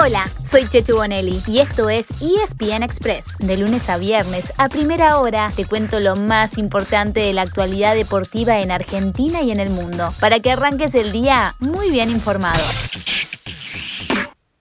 [0.00, 3.36] Hola, soy Chechu Bonelli y esto es ESPN Express.
[3.40, 7.96] De lunes a viernes, a primera hora, te cuento lo más importante de la actualidad
[7.96, 12.62] deportiva en Argentina y en el mundo, para que arranques el día muy bien informado.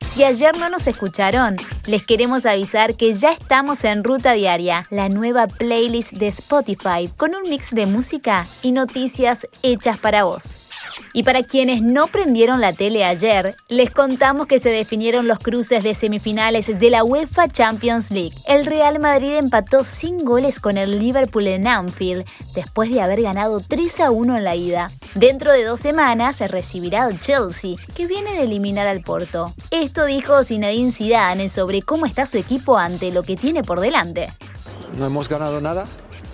[0.10, 5.08] Si ayer no nos escucharon, les queremos avisar que ya estamos en Ruta Diaria, la
[5.08, 10.60] nueva playlist de Spotify, con un mix de música y noticias hechas para vos.
[11.18, 15.82] Y para quienes no prendieron la tele ayer, les contamos que se definieron los cruces
[15.82, 18.36] de semifinales de la UEFA Champions League.
[18.46, 23.61] El Real Madrid empató sin goles con el Liverpool en Anfield, después de haber ganado
[23.68, 24.92] 3 a 1 en la ida.
[25.16, 29.56] Dentro de dos semanas se recibirá el Chelsea, que viene de eliminar al Porto.
[29.72, 34.31] Esto dijo Zinedine Zidane sobre cómo está su equipo ante lo que tiene por delante.
[34.95, 35.88] No hemos ganado nada,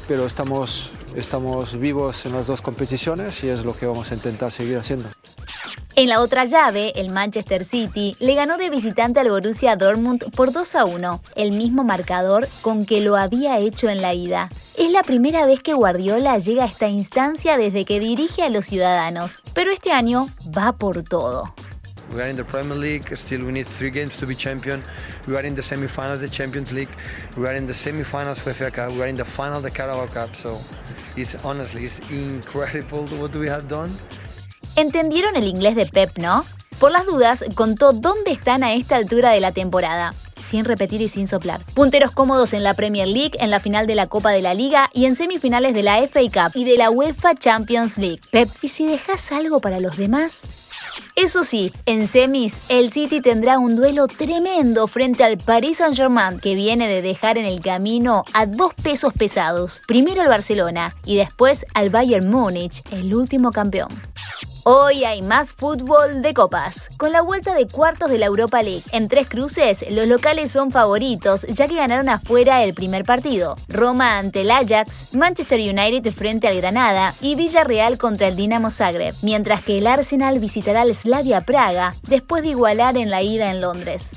[0.08, 4.52] pero estamos, estamos vivos en las dos competiciones y es lo que vamos a intentar
[4.52, 5.10] seguir haciendo.
[5.96, 10.52] En la otra llave, el Manchester City le ganó de visitante al Borussia Dortmund por
[10.52, 14.50] 2 a 1, el mismo marcador con que lo había hecho en la ida.
[14.76, 18.66] Es la primera vez que Guardiola llega a esta instancia desde que dirige a los
[18.66, 21.54] ciudadanos, pero este año va por todo.
[22.14, 23.16] We are in the Premier League.
[23.18, 24.84] Still, we need three games to be champion.
[25.28, 26.94] We are in the semi-finals the Champions League.
[27.36, 28.92] We are in the semi-finals of FA Cup.
[28.92, 30.36] We are in the final the Carabao Cup.
[30.36, 30.62] So,
[31.18, 33.92] it's honestly, it's incredible what we have done.
[34.76, 36.46] ¿Entendieron el inglés de Pep, no?
[36.80, 41.10] Por las dudas, contó dónde están a esta altura de la temporada sin repetir y
[41.10, 41.66] sin soplar.
[41.74, 44.90] Punteros cómodos en la Premier League, en la final de la Copa de la Liga
[44.94, 48.20] y en semifinales de la FA Cup y de la UEFA Champions League.
[48.30, 50.48] Pep, ¿y si dejas algo para los demás?
[51.16, 56.56] Eso sí, en semis, el City tendrá un duelo tremendo frente al Paris Saint-Germain, que
[56.56, 59.82] viene de dejar en el camino a dos pesos pesados.
[59.88, 63.90] Primero al Barcelona y después al Bayern Múnich, el último campeón.
[64.66, 66.90] Hoy hay más fútbol de copas.
[66.96, 70.72] Con la vuelta de cuartos de la Europa League en tres cruces, los locales son
[70.72, 73.58] favoritos ya que ganaron afuera el primer partido.
[73.68, 79.16] Roma ante el Ajax, Manchester United frente al Granada y Villarreal contra el Dinamo Zagreb,
[79.22, 83.60] mientras que el Arsenal visitará al Slavia Praga después de igualar en la ida en
[83.60, 84.16] Londres.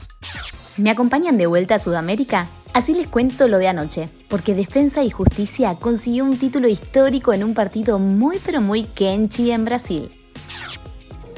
[0.77, 2.47] ¿Me acompañan de vuelta a Sudamérica?
[2.73, 7.43] Así les cuento lo de anoche, porque Defensa y Justicia consiguió un título histórico en
[7.43, 10.16] un partido muy pero muy kenchi en Brasil.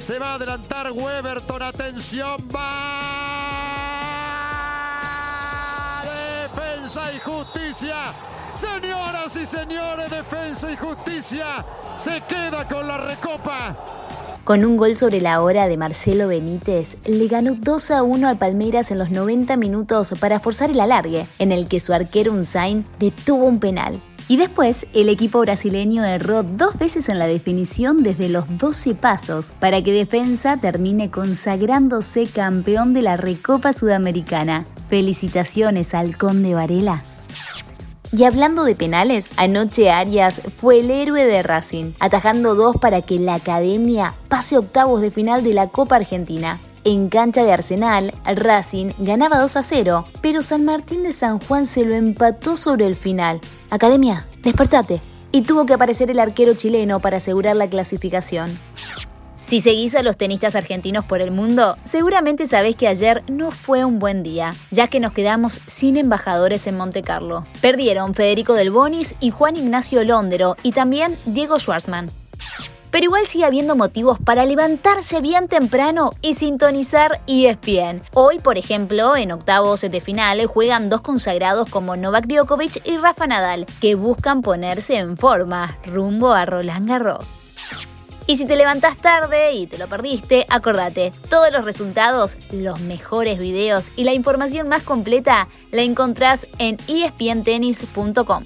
[0.09, 1.61] Se va a adelantar Weberton.
[1.61, 2.49] Atención.
[2.49, 3.13] Va.
[6.03, 8.05] Defensa y justicia.
[8.55, 11.63] Señoras y señores, defensa y justicia.
[11.99, 13.77] Se queda con la recopa.
[14.45, 18.39] Con un gol sobre la hora de Marcelo Benítez, le ganó 2 a 1 al
[18.39, 22.87] Palmeiras en los 90 minutos para forzar el alargue, en el que su arquero Unzain
[22.99, 24.01] detuvo un penal.
[24.28, 29.55] Y después, el equipo brasileño erró dos veces en la definición desde los 12 pasos
[29.59, 34.67] para que Defensa termine consagrándose campeón de la Recopa Sudamericana.
[34.88, 37.05] Felicitaciones al Conde Varela.
[38.12, 43.19] Y hablando de penales, anoche Arias fue el héroe de Racing, atajando dos para que
[43.19, 46.59] la academia pase octavos de final de la Copa Argentina.
[46.91, 51.66] En cancha de Arsenal, Racing ganaba 2 a 0, pero San Martín de San Juan
[51.66, 53.43] se lo empató sobre el final.
[53.69, 55.03] Academia, despertate.
[55.31, 58.59] Y tuvo que aparecer el arquero chileno para asegurar la clasificación.
[59.43, 63.84] Si seguís a los tenistas argentinos por el mundo, seguramente sabés que ayer no fue
[63.84, 67.47] un buen día, ya que nos quedamos sin embajadores en Monte Carlo.
[67.60, 72.10] Perdieron Federico Del Bonis y Juan Ignacio Londero y también Diego Schwartzman.
[72.91, 78.03] Pero igual sigue habiendo motivos para levantarse bien temprano y sintonizar ESPN.
[78.15, 83.26] Hoy, por ejemplo, en octavos de final juegan dos consagrados como Novak Djokovic y Rafa
[83.26, 87.25] Nadal, que buscan ponerse en forma rumbo a Roland Garros.
[88.28, 93.38] Y si te levantas tarde y te lo perdiste, acordate, todos los resultados, los mejores
[93.38, 98.44] videos y la información más completa la encontrás en espntennis.com.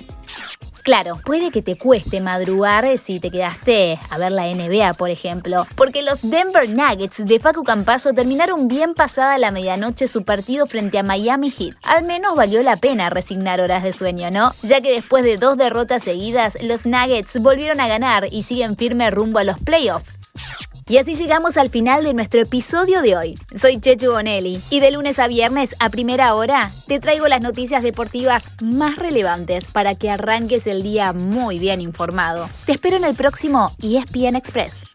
[0.82, 5.64] Claro, puede que te cueste madrugar si te quedaste a ver la NBA, por ejemplo,
[5.76, 10.98] porque los Denver Nuggets de Facu Campazo terminaron bien pasada la medianoche su partido frente
[10.98, 11.76] a Miami Heat.
[11.84, 14.54] Al menos valió la pena resignar horas de sueño, ¿no?
[14.62, 19.12] Ya que después de dos derrotas seguidas, los Nuggets volvieron a ganar y siguen firme
[19.12, 20.21] rumbo a los playoffs.
[20.88, 23.38] Y así llegamos al final de nuestro episodio de hoy.
[23.58, 27.82] Soy Chechu Bonelli y de lunes a viernes a primera hora te traigo las noticias
[27.82, 32.48] deportivas más relevantes para que arranques el día muy bien informado.
[32.66, 34.91] Te espero en el próximo ESPN Express.